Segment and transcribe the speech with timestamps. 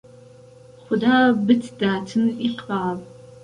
[0.87, 1.15] خودا
[1.47, 2.97] بتداتن ئیقبال